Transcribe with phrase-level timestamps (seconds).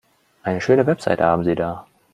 [0.41, 1.85] Eine schöne Website haben Sie da.